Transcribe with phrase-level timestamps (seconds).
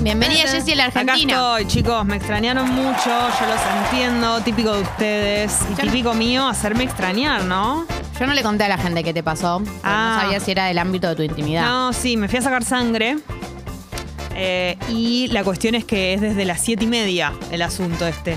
[0.00, 0.48] Bienvenida.
[0.48, 1.34] Jessie, la Argentina.
[1.34, 2.04] Acá estoy, chicos.
[2.06, 3.04] Me extrañaron mucho.
[3.06, 4.40] Yo los entiendo.
[4.42, 5.58] Típico de ustedes.
[5.70, 7.86] Y Yo- típico mío, hacerme extrañar, ¿no?
[8.18, 9.58] Yo no le conté a la gente qué te pasó.
[9.58, 10.14] porque Ah.
[10.16, 11.62] No sabía si era del ámbito de tu intimidad.
[11.66, 13.18] No, sí, me fui a sacar sangre.
[14.34, 18.36] Eh, y la cuestión es que es desde las siete y media el asunto este.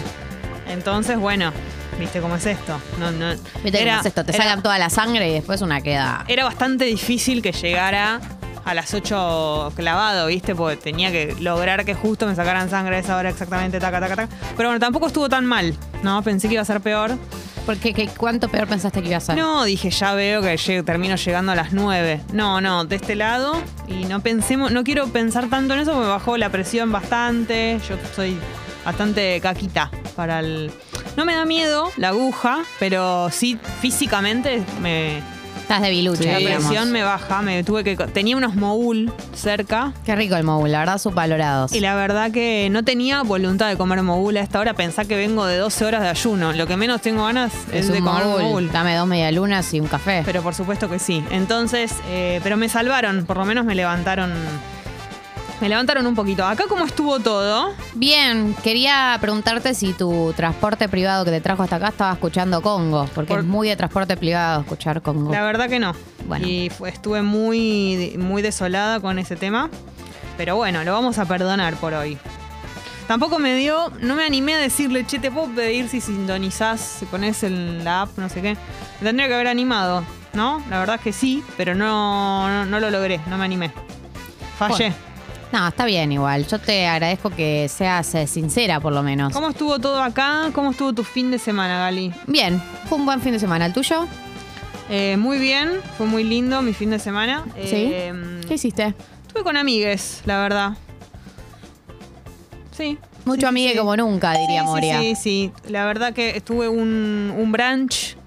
[0.67, 1.51] Entonces, bueno,
[1.99, 2.79] ¿viste cómo es esto?
[2.99, 3.29] No, no.
[3.63, 6.25] Viste cómo es esto, te era- sacan toda la sangre y después una queda.
[6.27, 8.19] era bastante difícil que llegara
[8.65, 10.55] a las 8 clavado, ¿viste?
[10.55, 14.15] Porque tenía que lograr que justo me sacaran sangre a esa hora exactamente, taca, taca,
[14.15, 14.35] taca.
[14.57, 16.21] Pero bueno, tampoco estuvo tan mal, ¿no?
[16.23, 17.17] Pensé que iba a ser peor.
[17.65, 17.93] ¿Por qué?
[17.93, 19.37] ¿Qué- ¿Cuánto peor pensaste que iba a ser?
[19.37, 22.21] No, dije, ya veo que llego- termino llegando a las 9.
[22.33, 23.61] No, no, de este lado.
[23.87, 27.79] Y no pensemos, no quiero pensar tanto en eso porque me bajó la presión bastante.
[27.87, 28.37] Yo soy
[28.83, 30.71] bastante caquita para el.
[31.17, 35.21] No me da miedo la aguja, pero sí físicamente me.
[35.71, 36.65] Estás debilucha, La digamos.
[36.65, 37.95] presión me baja, me tuve que.
[37.95, 39.93] Tenía unos mogul cerca.
[40.05, 41.71] Qué rico el móvil, la verdad, subvalorados.
[41.71, 44.73] Y la verdad que no tenía voluntad de comer mogul a esta hora.
[44.73, 46.51] Pensá que vengo de 12 horas de ayuno.
[46.51, 48.43] Lo que menos tengo ganas es, es de un comer mogul.
[48.43, 48.71] mogul.
[48.73, 50.23] Dame dos medialunas y un café.
[50.25, 51.23] Pero por supuesto que sí.
[51.31, 54.33] Entonces, eh, pero me salvaron, por lo menos me levantaron.
[55.61, 56.43] Me levantaron un poquito.
[56.43, 57.71] Acá cómo estuvo todo.
[57.93, 63.07] Bien, quería preguntarte si tu transporte privado que te trajo hasta acá estaba escuchando Congo,
[63.13, 65.31] porque Por- es muy de transporte privado escuchar Congo.
[65.31, 65.93] La verdad que no.
[66.27, 66.47] Bueno.
[66.47, 69.69] Y fue- estuve muy, muy desolada con ese tema.
[70.35, 72.17] Pero bueno, lo vamos a perdonar por hoy.
[73.07, 77.05] Tampoco me dio, no me animé a decirle, che, te puedo pedir si sintonizás, si
[77.05, 78.57] pones en la app, no sé qué.
[79.01, 80.03] Me tendría que haber animado,
[80.33, 80.63] ¿no?
[80.71, 83.71] La verdad es que sí, pero no, no, no lo logré, no me animé.
[84.57, 84.89] Fallé.
[84.89, 85.10] Bueno.
[85.51, 86.47] No, está bien igual.
[86.47, 89.33] Yo te agradezco que seas eh, sincera, por lo menos.
[89.33, 90.49] ¿Cómo estuvo todo acá?
[90.53, 92.13] ¿Cómo estuvo tu fin de semana, Gali?
[92.27, 93.65] Bien, fue un buen fin de semana.
[93.65, 94.07] ¿El tuyo?
[94.89, 97.45] Eh, muy bien, fue muy lindo mi fin de semana.
[97.55, 98.47] Eh, ¿Sí?
[98.47, 98.93] ¿Qué hiciste?
[99.27, 100.71] Estuve con amigues, la verdad.
[102.71, 102.97] Sí.
[103.25, 103.77] Mucho sí, amigue sí.
[103.77, 104.99] como nunca, diría sí, Moria.
[104.99, 108.17] Sí, sí, La verdad que estuve un, un brunch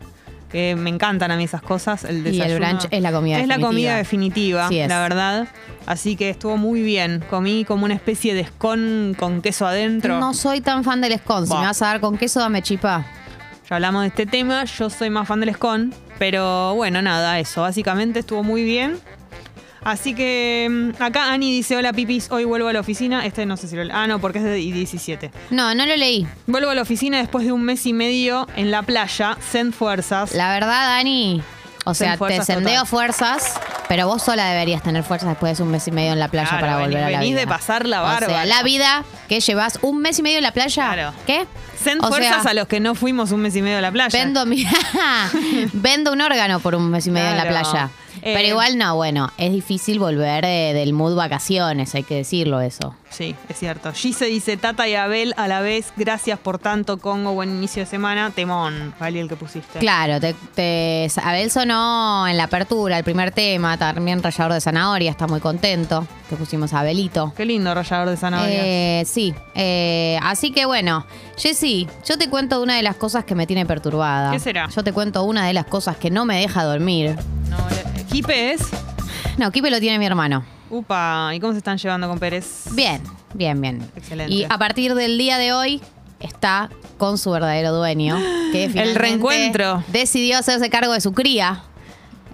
[0.54, 2.04] que me encantan a mí esas cosas.
[2.04, 2.66] El Y el desayuno.
[2.66, 3.69] brunch es la comida Es la definitiva.
[3.69, 4.88] comida definitiva, Sí es.
[4.88, 5.48] la verdad.
[5.84, 7.25] Así que estuvo muy bien.
[7.28, 10.20] Comí como una especie de scone con queso adentro.
[10.20, 11.48] No soy tan fan del scone.
[11.48, 13.04] Si me vas a dar con queso, dame chipá.
[13.69, 17.62] Ya hablamos de este tema, yo soy más fan del scone, pero bueno, nada, eso,
[17.62, 18.98] básicamente estuvo muy bien.
[19.84, 20.67] Así que
[20.99, 23.27] mm, acá Ani dice, hola pipis, hoy vuelvo a la oficina.
[23.27, 23.83] Este no sé si lo...
[23.95, 25.31] Ah, no, porque es de 17.
[25.50, 26.27] No, no lo leí.
[26.47, 30.33] Vuelvo a la oficina después de un mes y medio en la playa, send fuerzas.
[30.34, 31.43] La verdad, Dani,
[31.84, 32.87] o sea, te fuerzas sendeo total.
[32.87, 36.28] fuerzas, pero vos sola deberías tener fuerzas después de un mes y medio en la
[36.28, 37.41] playa Claro, para volver a la venís vida.
[37.41, 40.83] de pasarla O sea, la vida que llevas un mes y medio en la playa.
[40.95, 41.12] Claro.
[41.27, 41.47] ¿Qué?
[41.78, 43.93] Send O fuerzas sea, a los que no fuimos un mes y medio a la
[43.93, 44.19] playa.
[44.19, 44.66] Vendo, mi-
[45.75, 47.71] vendo un órgano por un mes y medio en la Claro.
[47.71, 47.91] playa.
[48.26, 52.62] Eh, Pero igual no, bueno, es difícil volver eh, del mood vacaciones, hay que decirlo
[52.62, 52.94] eso.
[53.10, 53.92] Sí, es cierto.
[53.92, 57.86] Gise dice, Tata y Abel a la vez, gracias por tanto, Congo, buen inicio de
[57.86, 58.30] semana.
[58.30, 59.78] Temón, Gali, el que pusiste.
[59.78, 65.10] Claro, te, te- Abel sonó en la apertura, el primer tema, también Rallador de Zanahoria,
[65.10, 67.32] está muy contento, que pusimos a Abelito.
[67.36, 68.60] Qué lindo rallador de zanahoria.
[68.64, 71.04] Eh, sí, eh, así que bueno,
[71.36, 74.32] Jessy, yo te cuento una de las cosas que me tiene perturbada.
[74.32, 74.68] ¿Qué será?
[74.74, 77.14] Yo te cuento una de las cosas que no me deja dormir.
[77.50, 78.62] No, eh, Kipe es.
[79.38, 80.44] No, Kipe lo tiene mi hermano.
[80.70, 82.66] Upa, ¿y cómo se están llevando con Pérez?
[82.70, 83.02] Bien,
[83.34, 83.91] bien, bien.
[83.97, 84.32] Excelente.
[84.32, 85.80] Y a partir del día de hoy
[86.20, 88.16] está con su verdadero dueño,
[88.53, 89.82] que finalmente reencuentro.
[89.88, 91.64] decidió hacerse cargo de su cría.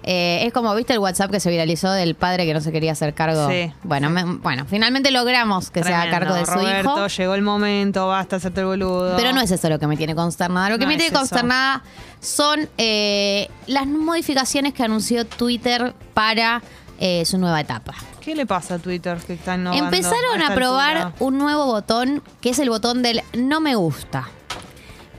[0.03, 2.91] Eh, es como, ¿viste el WhatsApp que se viralizó del padre que no se quería
[2.93, 3.47] hacer cargo?
[3.49, 7.07] Sí, Bueno, me- bueno, finalmente logramos que se haga Tremendo, cargo de su Roberto, hijo.
[7.07, 9.15] llegó el momento, basta hacerte el boludo.
[9.15, 10.69] Pero no es eso lo que me tiene consternada.
[10.69, 11.19] Lo que No me tiene eso.
[11.19, 11.83] consternada
[12.19, 16.63] son eh, las modificaciones que anunció Twitter para
[16.99, 17.93] eh, su nueva etapa.
[18.21, 21.15] ¿Qué le pasa a Twitter que está Empezaron a, probar altura?
[21.19, 24.29] un nuevo botón, que es el botón del no me gusta.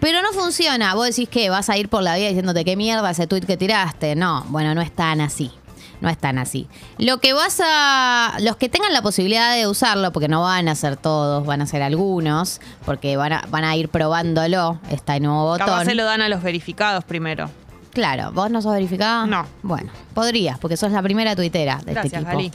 [0.03, 0.97] Pero no funciona.
[0.97, 3.57] Vos decís que vas a ir por la vida diciéndote qué mierda ese tweet que
[3.57, 4.17] tiraste.
[4.17, 5.53] No, bueno, no es tan así.
[6.01, 6.67] No es tan así.
[6.99, 8.35] Lo que vas a.
[8.41, 11.67] Los que tengan la posibilidad de usarlo, porque no van a ser todos, van a
[11.69, 15.69] ser algunos, porque van a, van a ir probándolo, este nuevo botón.
[15.69, 17.49] Capaz se lo dan a los verificados primero.
[17.93, 19.27] Claro, ¿vos no sos verificada?
[19.27, 19.47] No.
[19.63, 22.31] Bueno, podrías, porque sos la primera tuitera de Gracias, este tipo.
[22.39, 22.51] Gali.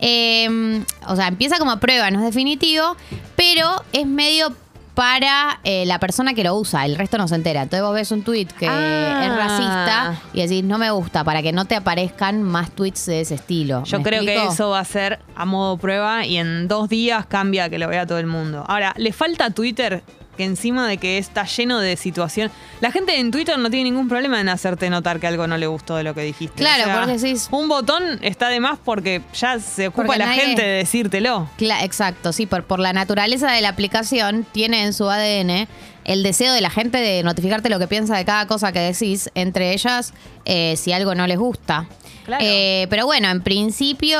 [0.00, 2.96] Eh, o sea, empieza como prueba, no es definitivo,
[3.36, 4.52] pero es medio
[4.94, 7.62] para eh, la persona que lo usa, el resto no se entera.
[7.62, 9.24] Entonces vos ves un tweet que Ah.
[9.24, 13.22] es racista y decís no me gusta para que no te aparezcan más tweets de
[13.22, 13.84] ese estilo.
[13.84, 14.48] Yo ¿Me creo explico?
[14.48, 17.88] que eso va a ser a modo prueba y en dos días cambia que lo
[17.88, 18.64] vea todo el mundo.
[18.68, 20.02] Ahora, le falta a Twitter
[20.36, 22.50] que encima de que está lleno de situación.
[22.80, 25.66] La gente en Twitter no tiene ningún problema en hacerte notar que algo no le
[25.66, 26.56] gustó de lo que dijiste.
[26.56, 30.62] Claro, porque decís- Un botón está de más porque ya se ocupa la nadie- gente
[30.62, 31.48] de decírtelo.
[31.58, 35.68] Cla- exacto, sí, por, por la naturaleza de la aplicación, tiene en su ADN
[36.04, 39.30] el deseo de la gente de notificarte lo que piensa de cada cosa que decís,
[39.34, 40.12] entre ellas
[40.46, 41.86] eh, si algo no les gusta.
[42.24, 42.44] Claro.
[42.46, 44.18] Eh, pero bueno, en principio,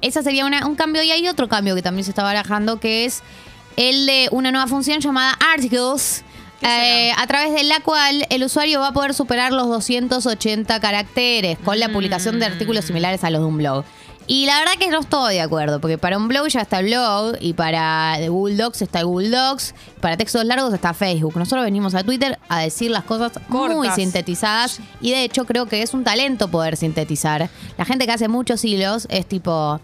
[0.00, 1.02] esa sería una- un cambio.
[1.02, 3.22] Y hay otro cambio que también se está barajando, que es
[3.76, 6.24] el de una nueva función llamada Articles.
[6.62, 11.58] Eh, a través de la cual el usuario va a poder superar los 280 caracteres
[11.58, 13.84] con la publicación de artículos similares a los de un blog.
[14.26, 16.86] Y la verdad que no estoy de acuerdo, porque para un blog ya está el
[16.86, 21.36] blog, y para Google Docs está Google Docs, para textos largos está Facebook.
[21.36, 25.82] Nosotros venimos a Twitter a decir las cosas muy sintetizadas, y de hecho creo que
[25.82, 27.50] es un talento poder sintetizar.
[27.76, 29.78] La gente que hace muchos hilos es tipo,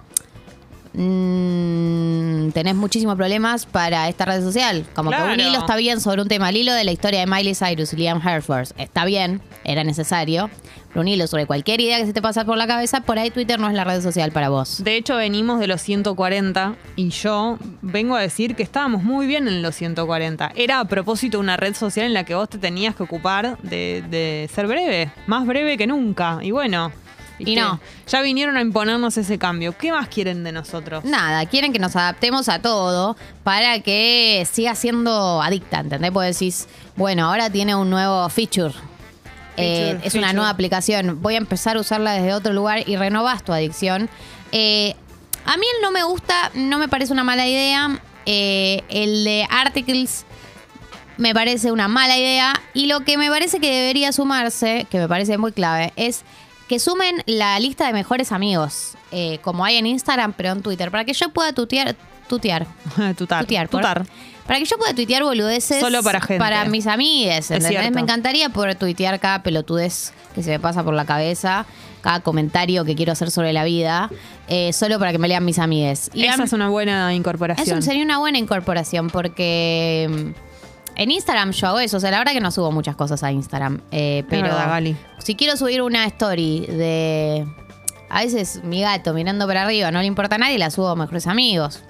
[0.95, 4.87] mm, tenés muchísimos problemas para esta red social.
[4.95, 5.43] Como que un Claro.
[5.43, 6.49] hilo está bien sobre un tema.
[6.51, 10.51] El hilo de la historia de Miley Cyrus y Liam Hemsworth está bien, era necesario.
[10.89, 13.31] Pero un hilo sobre cualquier idea que se te pasa por la cabeza, por ahí
[13.31, 14.83] Twitter no es la red social para vos.
[14.83, 19.47] De hecho, venimos de los 140 y yo vengo a decir que estábamos muy bien
[19.47, 20.51] en los 140.
[20.57, 24.03] Era a propósito una red social en la que vos te tenías que ocupar de,
[24.11, 26.41] de ser breve, más breve que nunca.
[26.43, 26.91] Y bueno,
[27.47, 27.81] Y no.
[28.07, 29.77] ya vinieron a imponernos ese cambio.
[29.77, 31.05] ¿Qué más quieren de nosotros?
[31.05, 36.11] Nada, quieren que nos adaptemos a todo para que siga siendo adicta, ¿entendés?
[36.11, 38.75] Porque decís, bueno, ahora tiene un nuevo feature.
[39.57, 40.33] Eh, Feature, es una feature.
[40.35, 41.21] nueva aplicación.
[41.23, 44.09] Voy a empezar a usarla desde otro lugar y renovas tu adicción.
[44.53, 44.95] Eh,
[45.45, 48.01] a mí el no me gusta, no me parece una mala idea.
[48.27, 50.25] Eh, el de Articles
[51.17, 52.53] me parece una mala idea.
[52.75, 56.23] Y lo que me parece que debería sumarse, que me parece muy clave, es
[56.71, 60.89] que sumen la lista de mejores amigos, eh, como hay en Instagram, pero en Twitter,
[60.93, 61.97] para que yo pueda tutear.
[62.29, 62.65] Tutear.
[63.19, 63.43] tutar.
[63.43, 64.07] Tutear, tutar.
[64.47, 65.81] Para que yo pueda tuitear boludeces.
[65.81, 66.39] Solo para gente.
[66.39, 67.91] Para mis amigues, ¿entendés?
[67.91, 71.67] Me encantaría poder tuitear cada pelotudez que se me pasa por la cabeza,
[72.03, 74.09] cada comentario que quiero hacer sobre la vida,
[74.47, 76.09] eh, solo para que me lean mis amigues.
[76.15, 77.79] Y Esa es una buena incorporación.
[77.79, 80.50] eso sería una buena incorporación porque mm,
[81.01, 81.97] en Instagram yo hago eso.
[81.97, 83.81] O sea, la verdad que no subo muchas cosas a Instagram.
[83.91, 84.97] eh, pero verdad, Gali.
[85.19, 87.47] si quiero subir una story de...
[88.11, 90.97] A veces mi gato mirando para arriba no le importa a nadie, la subo a
[90.97, 91.83] mejores amigos.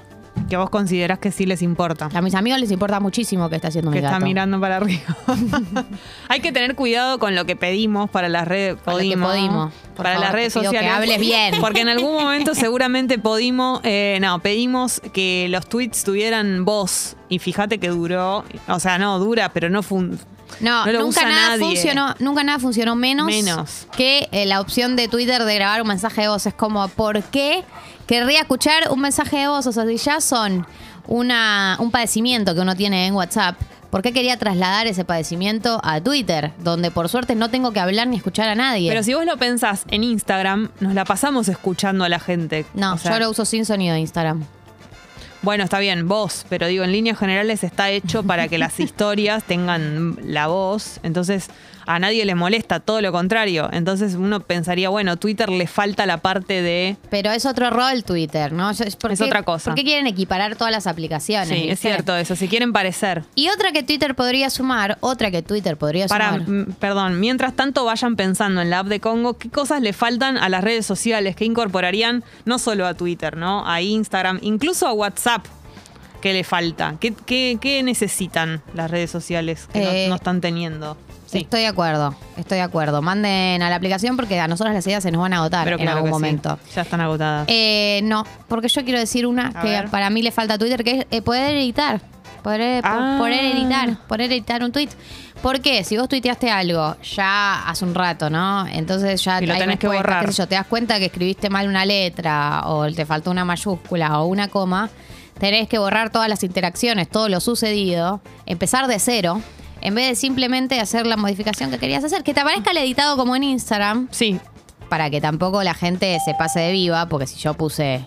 [0.50, 2.08] Que vos considerás que sí les importa.
[2.12, 4.16] A mis amigos les importa muchísimo que está haciendo que mi gato.
[4.16, 5.16] está mirando para arriba.
[6.28, 9.28] Hay que tener cuidado con lo que pedimos para las redes Podimo,
[9.96, 10.92] para favor, las redes pido que sociales.
[10.92, 11.54] hables bien.
[11.60, 17.38] Porque en algún momento seguramente Podimo, eh, no, pedimos que los tweets tuvieran voz y
[17.38, 20.18] fíjate que duró, o sea, no dura, pero no fun
[20.58, 21.62] No, nunca nada nadie.
[21.64, 23.86] funcionó, nunca nada funcionó menos, Menos.
[23.96, 26.44] que eh, la opción de Twitter de grabar un mensaje de voz.
[26.46, 27.62] Es como, ¿por qué
[28.10, 29.68] querría escuchar un mensaje de voz?
[29.68, 30.66] O sea, si ya son
[31.06, 33.56] una, un padecimiento que uno tiene en WhatsApp,
[33.88, 36.50] ¿por qué quería trasladar ese padecimiento a Twitter?
[36.58, 38.90] Donde por suerte no tengo que hablar ni escuchar a nadie.
[38.90, 42.66] Pero si vos lo pensás en Instagram, nos la pasamos escuchando a la gente.
[42.74, 44.44] no, O sea, yo lo uso sin sonido de Instagram.
[45.42, 49.44] Bueno, está bien, vos, pero digo, en líneas generales está hecho para que las historias
[49.44, 51.48] tengan la voz, entonces
[51.86, 53.68] a nadie le molesta, todo lo contrario.
[53.72, 56.96] Entonces uno pensaría, bueno, Twitter le falta la parte de...
[57.10, 58.70] Pero es otro rol Twitter, ¿no?
[58.70, 59.70] Es, ¿por Es otra cosa.
[59.70, 61.48] ¿Por qué quieren equiparar todas las aplicaciones?
[61.48, 61.72] Sí, viste?
[61.72, 63.24] es cierto eso, si quieren parecer.
[63.34, 66.48] Y otra que Twitter podría sumar, otra que Twitter podría Para, sumar.
[66.48, 70.36] mm, perdón, mientras tanto vayan pensando en la app de Congo, qué cosas le faltan
[70.38, 73.66] a las redes sociales que incorporarían no solo a Twitter, ¿no?
[73.68, 75.44] A Instagram, incluso a WhatsApp.
[76.20, 76.96] ¿Qué le falta?
[77.00, 80.98] ¿Qué, qué- qué necesitan las redes sociales que no- Eh, no, están teniendo?
[81.30, 81.38] Sí.
[81.38, 83.02] Estoy de acuerdo, estoy de acuerdo.
[83.02, 85.76] Manden a la aplicación porque a nosotros las ideas se nos van a agotar Pero
[85.76, 86.58] en claro algún que sí, momento.
[86.74, 87.44] Ya están agotadas.
[87.48, 89.90] Eh, no, porque yo quiero decir una A que ver.
[89.90, 92.00] para mí le falta a Twitter, que es eh, poder editar.
[92.42, 93.16] Poder, po- Ah.
[93.18, 94.88] poder editar, poder editar un tweet.
[95.42, 95.84] ¿Por qué?
[95.84, 98.66] Si vos tuiteaste algo ya hace un rato, ¿no?
[98.66, 100.24] Entonces ya Y lo tenés que borrar.
[100.26, 103.44] qué sé yo, te das cuenta que escribiste mal una letra o te faltó una
[103.44, 104.90] mayúscula o una coma,
[105.38, 109.40] tenés que borrar todas las interacciones, todo lo sucedido, empezar de cero,
[109.82, 113.16] en vez de simplemente hacer la modificación que querías hacer, que te aparezca el editado
[113.16, 114.38] como en Instagram, Sí,
[114.88, 118.06] para que tampoco la gente se pase de viva, porque si yo puse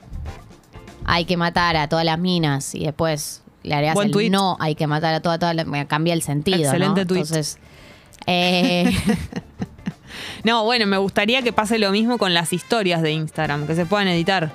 [1.06, 4.76] hay que matar a todas las minas y después le harías Buen el no, hay
[4.76, 6.58] que matar a todas, todas las- cambia el sentido.
[6.60, 6.64] ¿no?
[6.66, 7.22] Excelente tuit.
[7.22, 7.58] Entonces,
[8.28, 8.92] eh,
[10.44, 13.86] No, bueno, me gustaría que pase lo mismo con las historias de Instagram, que se
[13.86, 14.52] puedan editar.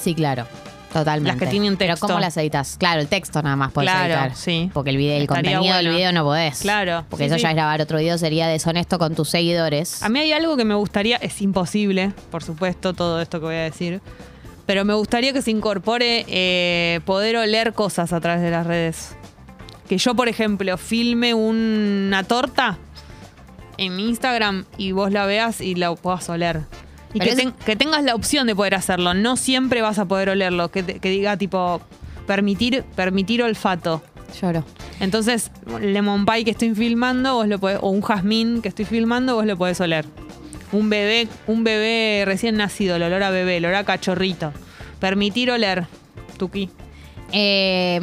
[0.00, 0.46] sí, claro.
[0.92, 1.28] Totalmente.
[1.32, 2.06] Las que tienen Pero texto.
[2.06, 2.76] ¿cómo las editas?
[2.78, 4.34] Claro, el texto nada más puedes Claro, editar.
[4.34, 4.70] sí.
[4.72, 6.60] Porque el, video, el Estaría contenido del video no podés.
[6.60, 7.42] Claro, Porque sí, eso sí.
[7.42, 10.02] ya es grabar otro video, sería deshonesto con tus seguidores.
[10.02, 13.54] A mí hay algo que me gustaría, es imposible, por supuesto, todo esto que voy
[13.56, 14.00] a decir,
[14.64, 19.14] pero me gustaría que se incorpore eh, poder oler cosas a través de las redes.
[19.88, 22.78] que yo, por ejemplo, filme una torta
[23.76, 26.62] en Instagram y vos la veas y la puedas oler.
[27.16, 29.14] Y que, eso- ten- que tengas la opción de poder hacerlo.
[29.14, 30.70] No siempre vas a poder olerlo.
[30.70, 31.80] Que, te- que diga tipo
[32.26, 34.02] permitir, permitir olfato.
[34.40, 34.64] Lloro.
[35.00, 39.34] Entonces, lemon pie que estoy filmando, vos lo podés, o un jazmín que estoy filmando,
[39.36, 40.04] vos lo podés oler.
[40.72, 44.52] Un bebé, un bebé recién nacido, el olor a bebé, el olor a cachorrito.
[44.98, 45.86] Permitir oler.
[46.38, 46.70] Tuki.
[47.32, 48.00] Eh,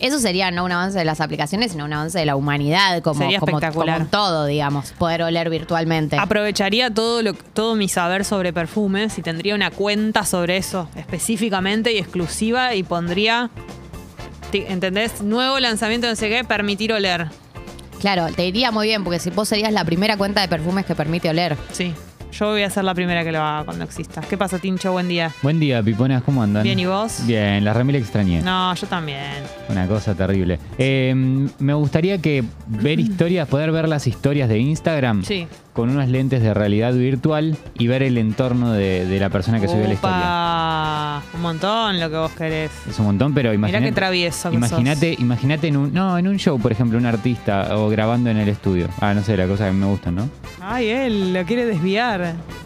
[0.00, 3.20] eso sería no un avance de las aplicaciones, sino un avance de la humanidad, como,
[3.20, 3.98] Sería como, espectacular.
[3.98, 6.18] como todo, digamos, poder oler virtualmente.
[6.18, 11.92] Aprovecharía todo, lo, todo mi saber sobre perfumes y tendría una cuenta sobre eso específicamente
[11.92, 13.50] y exclusiva y pondría,
[14.52, 15.22] ¿entendés?
[15.22, 17.28] Nuevo lanzamiento de no sé qué, permitir oler.
[18.00, 20.94] Claro, te iría muy bien, porque si vos serías la primera cuenta de perfumes que
[20.94, 21.56] permite oler.
[21.72, 21.94] Sí,
[22.38, 24.20] yo voy a ser la primera que lo haga cuando exista.
[24.20, 24.92] ¿Qué pasa, Tincho?
[24.92, 25.32] Buen día.
[25.42, 26.62] Buen día, piponas, ¿cómo andan?
[26.62, 27.20] Bien, ¿y vos?
[27.26, 28.42] Bien, la remil extrañé.
[28.42, 29.42] No, yo también.
[29.68, 30.58] Una cosa terrible.
[30.78, 31.14] Eh,
[31.58, 35.46] me gustaría que ver historias, poder ver las historias de Instagram Sí.
[35.72, 39.68] con unos lentes de realidad virtual y ver el entorno de, de la persona que
[39.68, 41.22] subió la historia.
[41.34, 42.70] Un montón lo que vos querés.
[42.88, 43.84] Es un montón, pero Mirá imagínate.
[43.86, 47.76] qué travieso que Imagínate, imagínate en un, no, en un show, por ejemplo, un artista
[47.76, 48.88] o grabando en el estudio.
[49.00, 50.28] Ah, no sé, la cosa que me gusta, ¿no?
[50.60, 52.25] Ay, él lo quiere desviar.
[52.26, 52.65] Bye.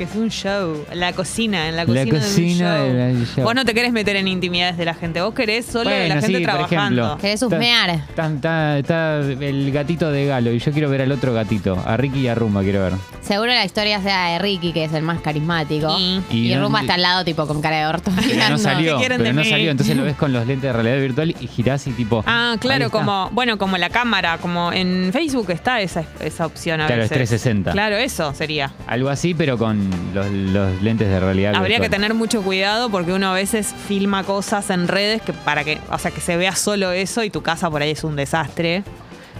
[0.00, 0.82] Que es un show.
[0.94, 2.96] La cocina, en la La cocina, cocina de un show.
[3.18, 3.44] del show.
[3.44, 5.20] Vos no te querés meter en intimidades de la gente.
[5.20, 7.02] Vos querés solo de la gente sí, por trabajando.
[7.02, 7.18] ejemplo.
[7.20, 7.90] ¿Querés husmear?
[7.90, 11.98] Está, está- está el gatito de Galo y yo quiero ver al otro gatito, a
[11.98, 12.94] Ricky y a Rumba quiero ver.
[13.20, 15.94] Seguro la historia sea de Ricky, que es el más carismático.
[15.98, 18.10] Y- Y, Y no- Rumba está al lado, tipo, con cara de orto.
[18.26, 20.72] Pero no salió, ¿Qué quieren pero no salió, entonces lo ves con los lentes de
[20.72, 22.24] realidad virtual y girás y tipo.
[22.26, 26.86] Ah, claro, como, bueno, como la cámara, como en Facebook está esa, esa opción a
[26.86, 27.28] Claro, es veces.
[27.28, 27.72] 360.
[27.72, 28.72] Claro, eso sería.
[28.86, 33.12] Algo así, pero con los, los lentes de realidad Habría que tener mucho cuidado porque
[33.12, 36.54] uno a veces filma cosas en redes que para que, o sea, que se vea
[36.56, 38.82] solo eso y tu casa por ahí es un desastre.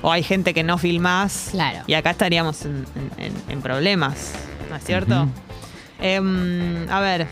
[0.03, 1.49] O hay gente que no filmás.
[1.51, 1.81] Claro.
[1.87, 2.87] Y acá estaríamos en,
[3.19, 4.33] en- en- en problemas,
[4.71, 5.29] ¿no es cierto?
[6.01, 7.27] Em, a ver,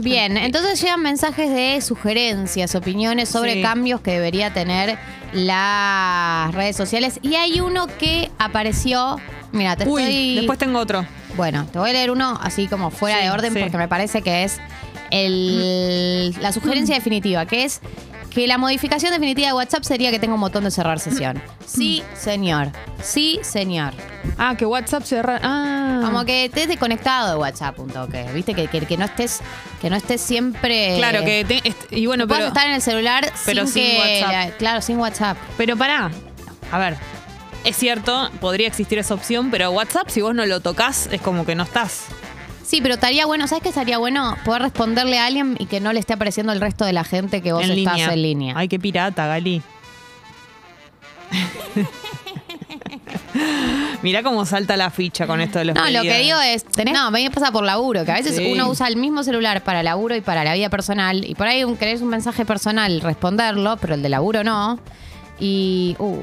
[0.00, 3.62] Bien, entonces llegan mensajes de sugerencias, opiniones sobre Sí.
[3.62, 4.96] cambios que debería tener
[5.32, 7.18] las redes sociales.
[7.22, 9.16] Y hay uno que apareció.
[9.50, 10.34] Mira, te uy, estoy.
[10.36, 11.04] después tengo otro.
[11.38, 13.60] Bueno, te voy a leer uno así como fuera Sí, de orden sí.
[13.60, 14.58] porque me parece que es
[15.10, 17.80] el- la sugerencia definitiva, que es
[18.30, 21.40] que la modificación definitiva de WhatsApp sería que tenga un botón de cerrar sesión.
[21.64, 22.68] Sí, señor.
[23.02, 23.94] Sí, señor.
[24.36, 26.02] Ah, que WhatsApp se ra- Ah.
[26.04, 28.26] Como que estés desconectado de WhatsApp un toque.
[28.34, 29.40] Viste que, que, que no estés
[29.80, 33.64] que no estés siempre Claro, que te- y bueno, pero, estar en el celular pero
[33.66, 34.32] sin, sin que WhatsApp.
[34.32, 35.36] la- claro, sin WhatsApp.
[35.56, 36.10] pero pará.
[36.72, 36.96] A ver,
[37.68, 41.44] es cierto, podría existir esa opción, pero WhatsApp si vos no lo tocas es como
[41.46, 42.06] que no estás.
[42.64, 44.36] Sí, pero estaría bueno, ¿sabes qué estaría bueno?
[44.44, 47.40] Poder responderle a alguien y que no le esté apareciendo el resto de la gente
[47.40, 48.12] que vos en estás línea.
[48.12, 48.54] en línea.
[48.56, 49.62] Ay, qué pirata, Gali.
[54.02, 57.06] Mirá cómo salta la ficha con esto de los No, lo que digo es, no,
[57.06, 58.50] a mí me pasa por laburo, que a veces Sí.
[58.52, 61.64] uno usa el mismo celular para laburo y para la vida personal, y por ahí
[61.64, 64.78] un, querés un mensaje personal, responderlo, pero el de laburo no.
[65.40, 66.18] Y, uh,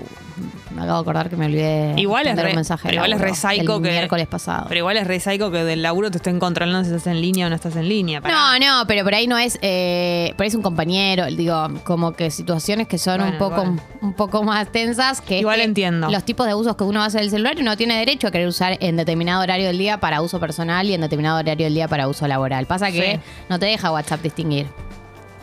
[0.75, 3.21] me acabo de acordar que me olvidé Igual es re, un mensaje pero igual es
[3.21, 4.65] re psycho el que miércoles pasado.
[4.67, 7.47] Pero igual es re psycho que del laburo te estén controlando si estás en línea
[7.47, 8.21] o no estás en línea.
[8.21, 8.35] Pará.
[8.59, 12.11] No, no, pero por ahí no es, eh, por ahí es un compañero, digo, como
[12.13, 13.81] que situaciones que son un poco, igual.
[14.01, 16.09] un poco más tensas que Igual entiendo.
[16.09, 18.47] los tipos de usos que uno hace del celular y uno tiene derecho a querer
[18.47, 21.87] usar en determinado horario del día para uso personal y en determinado horario del día
[21.87, 22.65] para uso laboral.
[22.65, 23.19] Pasa que Sí.
[23.49, 24.67] no te deja WhatsApp distinguir.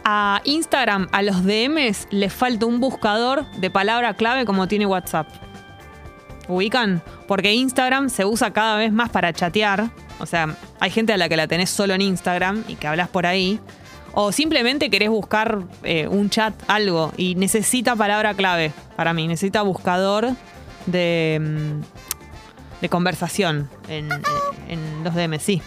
[0.05, 5.29] A Instagram, a los DMs, les falta un buscador de palabra clave como tiene WhatsApp.
[6.49, 7.03] ¿Ubican?
[7.29, 9.91] Porque Instagram se usa cada vez más para chatear.
[10.19, 13.09] O sea, hay gente a la que la tenés solo en Instagram y que hablas
[13.09, 13.61] por ahí.
[14.13, 19.29] O simplemente querés buscar eh, un chat, algo, y necesita palabra clave para mí.
[19.29, 20.31] Necesita buscador
[20.87, 21.81] de,
[22.83, 24.09] mm, conversación en,
[24.69, 25.63] en los DMs, sí.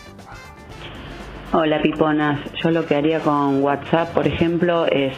[1.57, 5.13] Hola piponas, yo lo que haría con WhatsApp, por ejemplo, es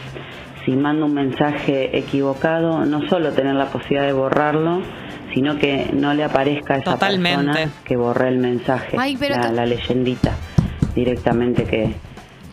[0.66, 4.82] si mando un mensaje equivocado, no solo tener la posibilidad de borrarlo,
[5.34, 7.46] sino que no le aparezca a esa Totalmente.
[7.54, 10.36] persona que borré el mensaje, Ay, pero la, leyendita,
[10.94, 11.96] directamente que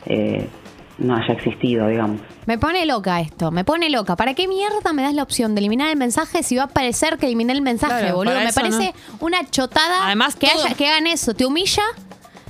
[0.06, 0.48] eh,
[0.96, 2.20] no haya existido, digamos.
[2.46, 4.16] Me pone loca esto, me pone loca.
[4.16, 7.18] ¿Para qué mierda me das la opción de eliminar el mensaje si va a parecer
[7.18, 8.38] que eliminé el mensaje, Claro, boludo?
[8.38, 11.34] Me parece una chotada Además, que, todo- haya- que hagan eso.
[11.34, 11.82] Te humilla,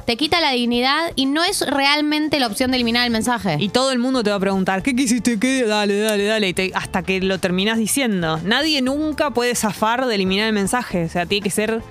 [0.06, 3.56] te quita la dignidad y no es realmente la opción de eliminar el mensaje.
[3.58, 5.38] Y todo el mundo te va a preguntar, ¿qué quisiste?
[5.38, 5.64] ¿Qué?
[5.64, 6.54] Dale, dale, dale.
[6.75, 8.38] Hasta que lo terminas diciendo.
[8.44, 11.04] Nadie nunca puede zafar de eliminar el mensaje.
[11.04, 11.82] O sea, tiene que ser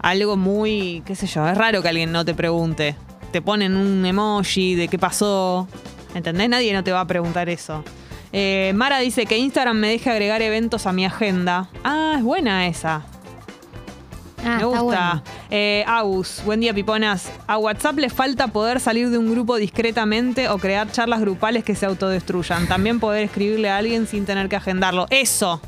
[0.00, 2.96] algo muy, qué sé yo, es raro que alguien no te pregunte.
[3.32, 5.68] Te ponen un emoji de qué pasó.
[6.14, 6.48] ¿Entendés?
[6.48, 7.84] Nadie no te va a preguntar eso.
[8.32, 11.68] Eh, Mara dice que Instagram me deje agregar eventos a mi agenda.
[11.84, 13.04] Ah, es buena esa.
[14.44, 14.82] Ah, Me gusta.
[14.82, 15.22] bueno.
[15.50, 17.30] Eh, Agus, buen día, piponas.
[17.46, 21.74] A WhatsApp le falta poder salir de un grupo discretamente o crear charlas grupales que
[21.74, 22.66] se autodestruyan.
[22.66, 25.06] También poder escribirle a alguien sin tener que agendarlo.
[25.10, 25.60] Eso.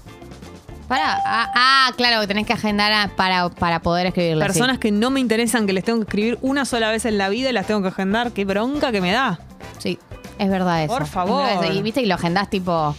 [0.88, 1.18] Pará.
[1.24, 4.44] Ah, ah, claro, que tenés que agendar a- para, para poder escribirle.
[4.44, 7.28] Personas que no me interesan, que les tengo que escribir una sola vez en la
[7.28, 8.32] vida y las tengo que agendar.
[8.32, 9.38] Qué bronca que me da.
[9.78, 9.98] Sí,
[10.38, 10.92] es verdad eso.
[10.92, 11.44] Por Es favor.
[11.46, 11.72] verdad eso.
[11.74, 12.94] Y viste, y lo agendás tipo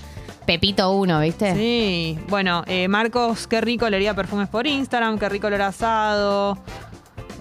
[0.45, 1.55] Pepito 1, ¿viste?
[1.55, 2.17] Sí.
[2.29, 6.57] Bueno, eh, Marcos, qué rico olería perfumes por Instagram, qué rico olor asado.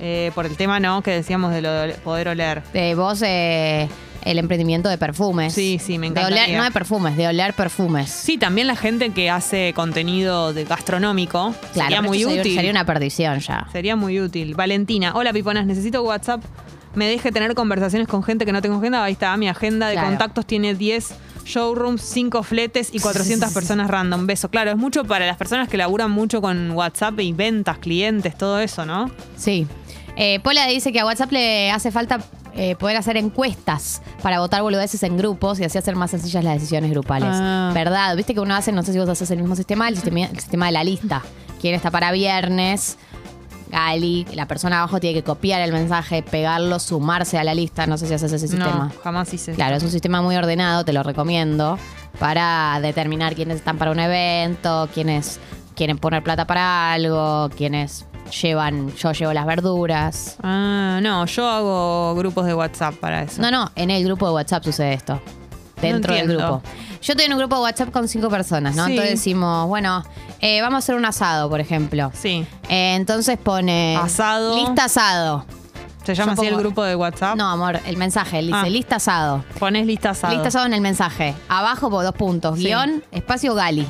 [0.01, 1.03] Eh, por el tema, ¿no?
[1.03, 2.63] Que decíamos de lo de poder oler.
[2.75, 3.89] Eh, vos, eh,
[4.25, 5.53] el emprendimiento de perfumes.
[5.53, 6.59] Sí, sí, me De oler- encantaría.
[6.59, 8.11] no de perfumes, de oler perfumes.
[8.11, 11.55] Sí, también la gente que hace contenido de gastronómico.
[11.73, 12.55] Claro, sería muy sería- útil.
[12.57, 13.69] Sería una perdición ya.
[13.71, 14.55] Sería muy útil.
[14.57, 16.43] Valentina, hola piponas, necesito WhatsApp.
[16.95, 19.05] Me deje tener conversaciones con gente que no tengo agenda.
[19.05, 20.09] Ahí está, mi agenda de Claro.
[20.09, 24.27] contactos tiene 10 showrooms, 5 fletes y 400 personas random.
[24.27, 24.49] Beso.
[24.49, 28.61] Claro, es mucho para las personas que laburan mucho con WhatsApp y ventas, clientes, todo
[28.61, 29.11] eso, ¿no?
[29.37, 29.67] Sí.
[30.17, 32.21] Eh, Pola dice que a WhatsApp le hace falta
[32.55, 36.55] eh, poder hacer encuestas para votar boludeces en grupos y así hacer más sencillas las
[36.55, 37.31] decisiones grupales.
[37.33, 37.71] Ah.
[37.73, 38.15] ¿Verdad?
[38.15, 40.39] Viste que uno hace, no sé si vos haces el mismo sistema, el sistema, el
[40.39, 41.23] sistema de la lista.
[41.61, 42.99] ¿Quién está para viernes?
[43.73, 47.87] Gali, la persona abajo tiene que copiar el mensaje, pegarlo, sumarse a la lista.
[47.87, 48.91] No sé si haces ese sistema.
[48.95, 49.53] No, jamás hice.
[49.55, 51.79] Claro, es un sistema muy ordenado, te lo recomiendo,
[52.19, 55.41] para determinar quiénes están para un evento, quiénes
[55.75, 58.05] quieren poner plata para algo, quiénes
[58.43, 60.37] llevan, yo llevo las verduras.
[60.43, 63.41] Ah, no, yo hago grupos de WhatsApp para eso.
[63.41, 65.19] No, no, en el grupo de WhatsApp sucede esto.
[65.81, 66.63] Dentro del grupo.
[67.03, 68.87] Yo estoy en un grupo de WhatsApp con cinco personas, ¿no?
[68.87, 68.93] Sí.
[68.93, 70.05] Entonces decimos, bueno,
[70.41, 72.13] eh, vamos a hacer un asado, por ejemplo.
[72.15, 72.47] Sí.
[72.69, 73.97] Eh, entonces pone...
[73.97, 74.55] Asado.
[74.57, 75.45] Lista asado.
[76.05, 77.37] ¿Se llama Yo así el grupo de WhatsApp?
[77.37, 78.69] No, amor, el mensaje, él dice Ah.
[78.69, 79.45] lista asado.
[79.59, 80.33] Pones lista asado.
[80.33, 81.35] Lista asado en el mensaje.
[81.49, 82.59] Abajo, dos puntos.
[82.59, 82.65] Sí.
[82.67, 83.87] Guión, espacio Gali.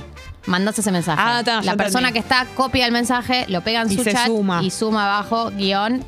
[0.47, 1.21] Mandás ese mensaje.
[1.25, 2.29] Ah, está, ya La persona entendí.
[2.29, 4.63] que está copia el mensaje, lo pega en Y su se chat suma.
[4.63, 6.03] y suma abajo, guion,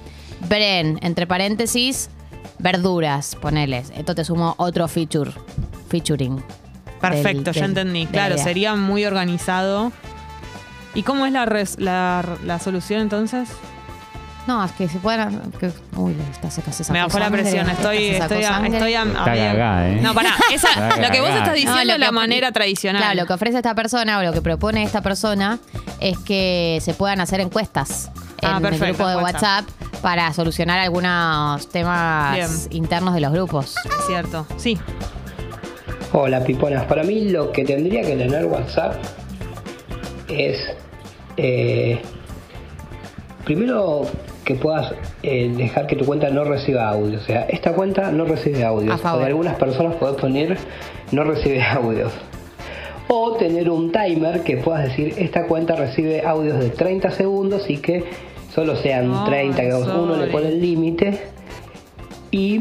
[0.48, 2.10] Bren, entre paréntesis,
[2.58, 3.90] verduras, poneles.
[3.96, 5.30] Esto te sumo otro feature.
[5.88, 6.42] Featuring.
[7.10, 8.06] Perfecto, del- ya del- entendí.
[8.06, 8.44] Claro, idea.
[8.44, 9.92] sería muy organizado.
[10.94, 13.48] ¿Y cómo es la, res- la, la solución entonces?
[14.46, 15.40] No, es que se pueden.
[15.58, 19.04] que- uy, está seca, se Me bajó la presión, estoy, estoy, a, estoy a, a
[19.06, 20.00] Está medio- cagá, ¿eh?
[20.02, 22.52] No, pará, esa, Está lo que vos estás No, diciendo lo es la que- manera
[22.52, 23.00] tradicional.
[23.02, 25.58] Claro, lo que ofrece esta persona o lo que propone esta persona
[26.00, 28.10] es que se puedan hacer encuestas
[28.42, 29.64] Ah, en perfecto, el grupo de WhatsApp.
[30.02, 32.50] para solucionar algunos temas Bien.
[32.70, 33.74] internos de los grupos.
[33.86, 34.78] Es cierto, sí.
[36.16, 38.94] Hola piponas, para mí lo que tendría que tener WhatsApp
[40.28, 40.64] es
[41.36, 41.98] eh,
[43.44, 44.02] primero
[44.44, 48.26] que puedas eh, dejar que tu cuenta no reciba audio, o sea, esta cuenta no
[48.26, 50.56] recibe audios, o de algunas personas podés poner
[51.10, 52.12] no recibe audios.
[53.08, 57.78] O tener un timer que puedas decir esta cuenta recibe audios de 30 segundos y
[57.78, 58.04] que
[58.54, 61.18] solo sean Ay, 30, que uno le pone el límite
[62.30, 62.60] y,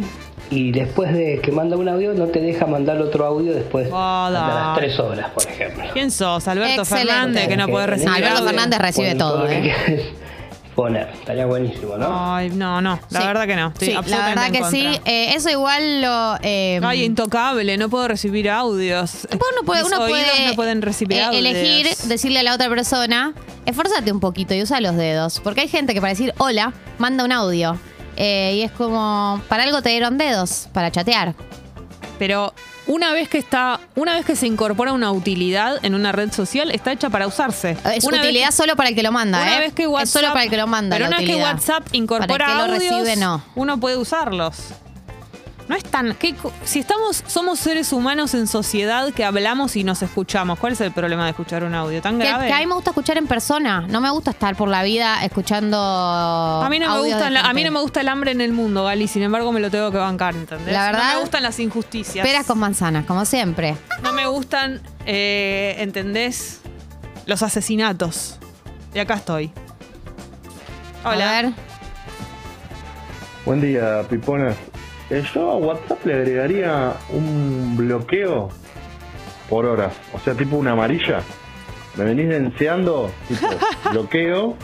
[0.56, 3.92] y después de que manda un audio no te deja mandar otro audio después de
[3.92, 5.84] las 3 horas, por ejemplo.
[5.94, 6.48] ¿Quién sos?
[6.48, 7.12] Alberto Excelente.
[7.12, 8.44] Fernández, que no puede recibir Alberto?
[8.46, 10.14] Fernández recibe todo, que ¿eh?
[10.76, 12.08] poner, estaría buenísimo, ¿no?
[12.36, 13.28] Ay, no, no, la Sí.
[13.28, 13.68] verdad que no.
[13.70, 14.88] Estoy Sí, la verdad que en sí.
[15.06, 16.36] Eh, eso igual lo.
[16.42, 19.28] eh, Ay, intocable, no puedo recibir audios.
[19.32, 21.40] Vos no puede- Mis uno oídos puede no pueden recibir eh, audios.
[21.46, 23.34] elegir decirle a la otra persona,
[23.66, 25.40] esfuérzate un poquito y usa los dedos.
[25.44, 27.78] Porque hay gente que para decir hola, manda un audio.
[28.16, 31.36] Eh, y es como, para algo te dieron dedos, para chatear.
[32.20, 32.54] Pero
[32.88, 36.70] una vez que está, una vez que se incorpora una utilidad en una red social,
[36.72, 37.78] está hecha para usarse.
[37.96, 39.60] Es una utilidad solo para el que lo manda, una ¿eh?
[39.62, 40.96] vez que WhatsApp, es solo para el que lo manda.
[40.98, 41.36] Pero una vez que.
[41.36, 43.44] WhatsApp incorpora Para el que lo audios, recibe, no.
[43.56, 44.58] uno puede usarlos.
[45.68, 46.14] No es tan.
[46.16, 50.74] ¿qué co- si estamos, somos seres humanos en sociedad que hablamos y nos escuchamos, ¿cuál
[50.74, 52.02] es el problema de escuchar un audio?
[52.02, 52.48] ¿Tan Que, grave?
[52.48, 53.82] que a mí me gusta escuchar en persona.
[53.88, 55.78] No me gusta estar por la vida escuchando.
[55.78, 58.52] A mí, no me gusta la- a mí no me gusta el hambre en el
[58.52, 60.74] mundo, Gali, sin embargo me lo tengo que bancar, ¿entendés?
[60.74, 62.26] La verdad, no me gustan las injusticias.
[62.28, 63.78] Peras con manzanas, como siempre.
[64.04, 66.60] No me gustan, eh, ¿entendés?
[67.26, 68.38] Los asesinatos.
[68.94, 69.52] Y acá estoy.
[71.06, 71.30] Hola.
[71.30, 71.52] A ver.
[73.46, 74.56] Buen día, piponas.
[75.34, 78.50] Yo a WhatsApp le agregaría un bloqueo
[79.50, 79.94] por horas.
[80.14, 81.22] O sea, tipo una amarilla.
[81.96, 83.48] Me venís deseando, tipo,
[83.92, 84.56] bloqueo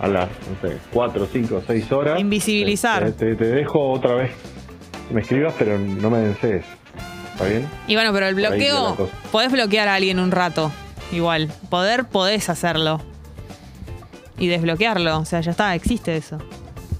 [0.00, 2.20] a las, no sé, 4, 5, 6 horas.
[2.20, 3.04] Invisibilizar.
[3.06, 4.30] Te, te- te dejo otra vez
[5.10, 6.64] me escribas, pero no me desees.
[7.32, 7.66] ¿Está bien?
[7.86, 10.70] Y bueno, pero el bloqueo, podés bloquear a alguien un rato.
[11.12, 11.50] Igual.
[11.70, 13.00] Poder, podés hacerlo.
[14.38, 15.18] Y desbloquearlo.
[15.18, 16.36] O sea, ya está, existe eso.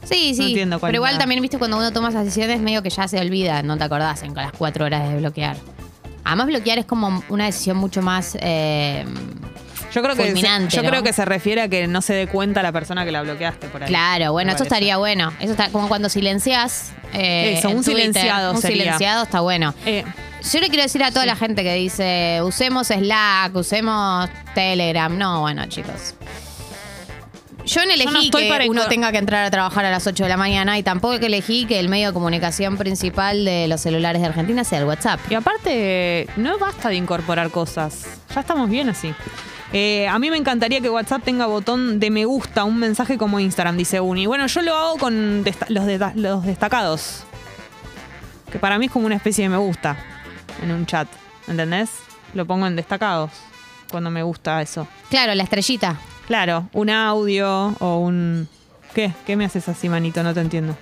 [0.08, 0.46] Sí, sí.
[0.48, 3.18] entiendo cuál pero igual también, viste, cuando uno toma esas decisiones, medio que ya se
[3.20, 5.56] olvida, no te acordás en las cuatro horas de desbloquear.
[6.24, 8.36] Además, bloquear es como una decisión mucho más.
[8.40, 9.04] eh,
[9.92, 10.88] Yo creo que se, yo ¿no?
[10.90, 13.68] creo que se refiere a que no se dé cuenta la persona que la bloqueaste
[13.68, 13.88] por ahí.
[13.88, 15.32] claro, bueno, eso estaría bueno.
[15.40, 16.92] Eso está como cuando silencias.
[17.14, 17.94] eh, Eso, un Twitter.
[18.12, 18.82] silenciado Un sería.
[18.84, 19.74] silenciado está bueno.
[19.86, 20.04] Eh,
[20.52, 25.16] Yo le quiero decir a toda la gente que dice, usemos Slack, usemos Telegram.
[25.16, 26.14] No, bueno, chicos.
[27.68, 30.06] Yo no elegí no estoy que para uno tenga que entrar a trabajar a las
[30.06, 33.68] 8 de la mañana y tampoco que elegí que el medio de comunicación principal de
[33.68, 35.20] los celulares de Argentina sea el WhatsApp.
[35.30, 38.04] y aparte, no basta de incorporar cosas.
[38.34, 39.14] Ya estamos bien así.
[39.72, 43.38] Eh, a mí me encantaría que WhatsApp tenga botón de me gusta, un mensaje como
[43.38, 44.24] Instagram, dice Uni.
[44.26, 47.24] Bueno, yo lo hago con desta- los, deta- los destacados.
[48.50, 49.96] Que para mí es como una especie de me gusta
[50.62, 51.06] en un chat.
[51.46, 51.90] ¿Entendés?
[52.34, 53.30] Lo pongo en destacados
[53.90, 54.88] cuando me gusta eso.
[55.10, 55.96] Claro, la estrellita.
[56.28, 58.46] Claro, un audio o un...
[58.94, 59.12] ¿Qué?
[59.26, 60.22] ¿Qué me haces así, manito?
[60.22, 60.76] No te entiendo.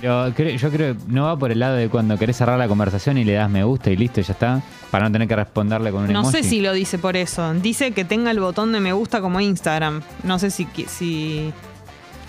[0.00, 2.66] Pero cre- yo creo que no va por el lado de cuando querés cerrar la
[2.68, 4.62] conversación y le das me gusta y listo, ya está.
[4.90, 6.32] Para no tener que responderle con un No emoji.
[6.38, 7.52] sé si lo dice por eso.
[7.54, 10.02] Dice que tenga el botón de me gusta como Instagram.
[10.22, 10.66] No sé si...
[10.66, 11.52] qui- si...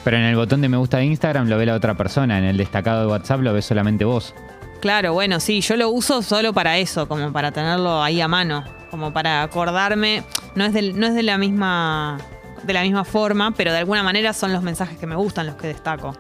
[0.04, 2.38] Pero en el botón de me gusta de Instagram lo ve la otra persona.
[2.38, 4.34] En el destacado de WhatsApp lo ves solamente vos.
[4.82, 8.66] Claro, bueno, sí, yo lo uso solo para eso, como para tenerlo ahí a mano,
[8.92, 10.24] como para acordarme.
[10.56, 12.18] No es, del- no es de la misma
[12.64, 15.56] de la misma forma, pero de alguna manera son los mensajes que me gustan los
[15.56, 16.16] que destaco.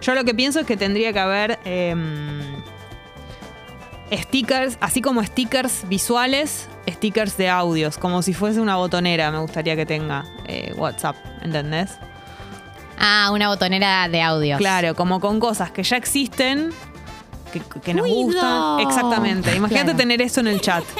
[0.00, 2.40] Yo lo que pienso es que tendría que haber em,
[4.12, 9.74] stickers, así como stickers visuales, stickers de audios, como si fuese una botonera, me gustaría
[9.76, 11.98] que tenga eh, WhatsApp, ¿entendés?
[12.98, 14.56] Ah, una botonera de audio.
[14.58, 16.70] Claro, como con cosas que ya existen,
[17.52, 18.16] que, que nos Cuido.
[18.22, 18.80] gustan.
[18.80, 19.54] Exactamente.
[19.54, 19.98] Imagínate Claro.
[19.98, 20.84] tener eso en el chat.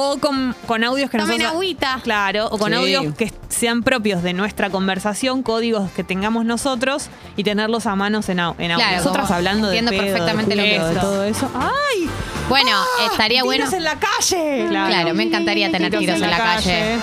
[0.00, 1.52] o con, con audios que Tomen nosotros.
[1.52, 2.00] agüita.
[2.02, 2.78] Claro, o con Sí.
[2.78, 8.28] audios que sean propios de nuestra conversación, códigos que tengamos nosotros y tenerlos a manos
[8.28, 8.84] en, au- en audio.
[8.84, 11.00] Claro, Nosotras como hablando de entiendo pedo, de perfectamente lo que culo, de es.
[11.00, 11.50] todo eso.
[11.54, 12.08] ¡Ay!
[12.48, 13.08] Bueno, ¡Ah!
[13.10, 13.64] estaría bueno.
[13.64, 14.66] ¡Tiros en la calle!
[14.68, 16.98] Claro, me encantaría tener tiros en la calle.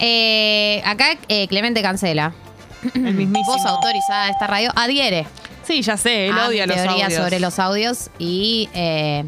[0.00, 2.32] Eh, acá eh, Clemente cancela.
[2.94, 3.44] El mismísimo.
[3.56, 5.26] Voz autorizada de esta radio adhiere
[5.66, 7.22] Sí, ya sé, él a odia mi los teoría audios.
[7.22, 9.24] sobre los audios y eh,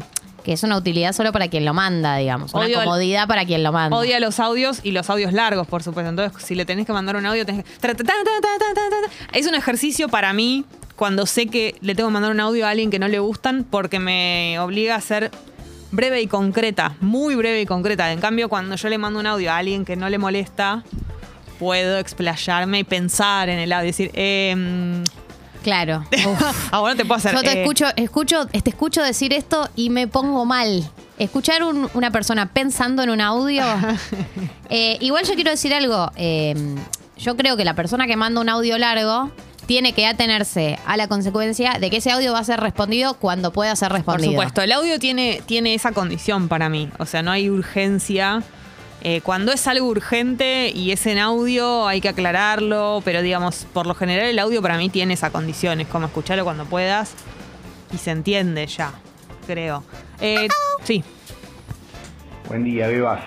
[0.47, 2.53] que es una utilidad solo para quien lo manda, digamos.
[2.53, 3.97] Una Odio el- comodidad para quien lo manda.
[3.97, 6.09] Odia los audios y los audios largos, por supuesto.
[6.09, 7.69] Entonces, si le tenés que mandar un audio, tenés que...
[9.33, 10.63] Es un ejercicio para mí
[10.95, 13.65] cuando sé que le tengo que mandar un audio a alguien que no le gustan
[13.69, 15.31] porque me obliga a ser
[15.91, 18.09] breve y concreta, muy breve y concreta.
[18.13, 20.81] En cambio, cuando yo le mando un audio a alguien que no le molesta,
[21.59, 23.87] puedo explayarme y pensar en el audio.
[23.87, 25.03] Decir, eh,
[25.67, 26.05] Claro.
[26.71, 27.33] Ah, bueno, te puedo hacer...
[27.35, 30.89] Yo te eh, escucho, escucho, te escucho decir esto y me pongo mal.
[31.19, 33.63] Escuchar un- una persona pensando en un audio.
[34.69, 36.09] Eh, igual yo quiero decir algo.
[36.15, 36.53] eh,
[37.17, 39.29] yo creo que la persona que manda un audio largo
[39.65, 43.51] tiene que atenerse a la consecuencia de que ese audio va a ser respondido cuando
[43.51, 44.31] pueda ser Por respondido.
[44.31, 46.89] supuesto, el audio tiene, tiene esa condición para mí.
[46.99, 48.41] O sea, no hay urgencia.
[49.09, 53.01] Eh, cuando es algo urgente y es en audio, hay que aclararlo.
[53.05, 55.79] Pero digamos, por lo general el audio para mí tiene esa condición.
[55.79, 57.13] Es como escucharlo cuando puedas
[57.93, 58.91] y se entiende ya,
[59.45, 59.81] creo.
[60.19, 60.49] Eh,
[60.83, 61.05] sí,
[62.49, 63.21] Buen día, Bebas.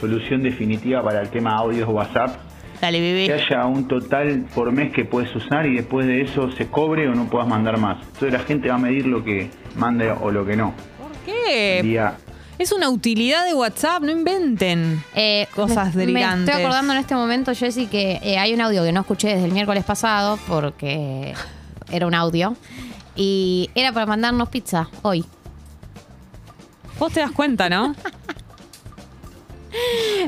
[0.00, 2.36] Solución definitiva para el tema audios WhatsApp.
[2.80, 3.32] dale, Que bebé.
[3.34, 7.14] haya un total por mes que puedes usar y después de eso se cobre o
[7.14, 7.98] no puedas mandar más.
[8.06, 10.72] Entonces la gente va a medir lo que mande o lo que no.
[10.98, 11.80] ¿Por Buen qué?
[11.82, 12.16] día.
[12.58, 15.04] Es una utilidad de WhatsApp, no inventen.
[15.14, 16.48] Eh, Cosas me, me delirantes.
[16.48, 19.44] estoy acordando en este momento, Jessy, que eh, hay un audio que no escuché desde
[19.44, 21.34] el miércoles pasado porque
[21.90, 22.56] era un audio.
[23.14, 25.24] Y era para mandarnos pizza hoy.
[26.98, 27.94] Vos te das cuenta, ¿no?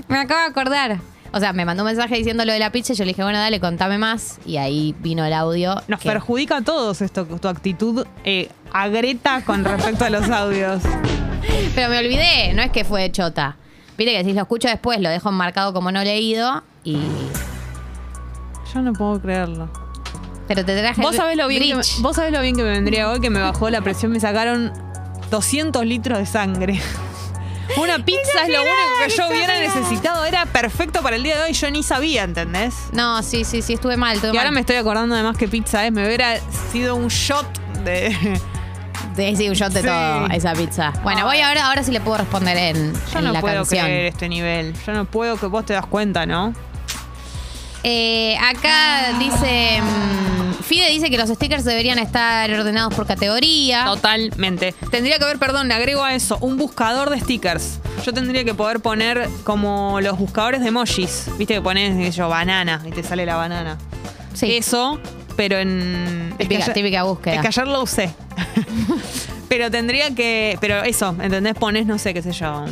[0.08, 0.98] Me acabo de acordar.
[1.32, 3.22] O sea, me mandó un mensaje diciendo lo de la pizza y yo le dije,
[3.22, 4.38] bueno, dale, contame más.
[4.46, 5.74] Y ahí vino el audio.
[5.86, 10.82] Nos que- perjudica a todos esto, tu actitud eh, agreta con respecto a los audios.
[11.78, 13.54] Pero me olvidé, no es que fue chota.
[13.96, 16.98] Viste que si lo escucho después lo dejo marcado como no leído y...
[18.74, 19.70] Yo no puedo creerlo.
[20.48, 22.70] Pero te traje Vos sabés, lo bien que me, vos sabés lo bien que me
[22.70, 24.72] vendría hoy, que me bajó la presión, me sacaron
[25.30, 26.80] 200 litros de sangre.
[27.80, 28.74] Una pizza es lo único
[29.06, 30.24] que yo hubiera necesitado.
[30.24, 31.52] Era perfecto para el día de hoy.
[31.52, 32.74] Yo ni sabía, ¿entendés?
[32.90, 34.16] No, sí, sí, sí, estuve mal.
[34.16, 35.92] Estuve Y ahora me estoy acordando además qué pizza es.
[35.92, 36.40] Me hubiera
[36.72, 37.46] sido un shot
[37.84, 38.40] de...
[39.18, 39.86] Sí, sí, un shot de Sí.
[39.86, 40.92] todo esa pizza.
[41.02, 43.84] Bueno, voy ahora, ahora sí le puedo responder en, Yo en no la puedo canción.
[43.84, 44.74] creer este nivel.
[44.86, 46.54] Yo no puedo que vos te das cuenta, ¿no?
[47.84, 49.80] Eh, acá dice.
[49.80, 53.84] mm, Fide dice que los stickers deberían estar ordenados por categoría.
[53.86, 54.74] Totalmente.
[54.90, 57.78] Tendría que haber, perdón, le agrego a eso, un buscador de stickers.
[58.04, 61.26] Yo tendría que poder poner como los buscadores de emojis.
[61.38, 63.78] Viste que pones, qué sé yo, banana y te sale la banana.
[64.34, 64.56] Sí.
[64.56, 65.00] Eso,
[65.36, 66.30] pero en.
[66.32, 67.34] es que Típica- ayer- típica búsqueda.
[67.36, 68.10] Es que ayer lo usé.
[69.48, 70.56] Pero tendría que.
[70.60, 71.54] Pero eso, ¿entendés?
[71.54, 72.64] Pones, no sé, qué sé yo.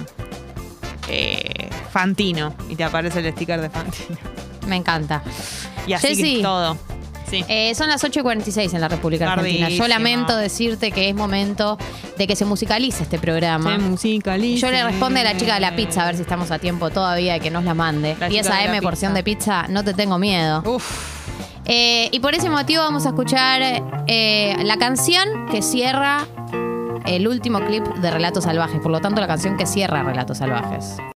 [1.08, 2.54] eh, Fantino.
[2.68, 4.18] Y te aparece el sticker de Fantino.
[4.66, 5.22] Me encanta.
[5.86, 6.36] Y así Jessy.
[6.36, 6.76] que todo.
[7.30, 7.44] Sí.
[7.48, 9.68] Eh, son las 8 y 46 en la República Argentina.
[9.68, 11.76] Yo lamento decirte que es momento
[12.16, 13.72] de que se musicalice este programa.
[13.72, 14.66] Se musicaliza.
[14.68, 16.90] Yo le responde a la chica de la pizza a ver si estamos a tiempo
[16.90, 18.16] todavía de que nos la mande.
[18.20, 19.16] La y chica esa de porción pizza.
[19.16, 20.62] de pizza, no te tengo miedo.
[20.66, 21.15] Uf.
[21.66, 23.60] Eh, y por ese motivo vamos a escuchar
[24.06, 26.26] eh, la canción que cierra
[27.06, 28.80] el último clip de Relatos Salvajes.
[28.80, 30.96] Por lo tanto, la canción que cierra Relatos Salvajes.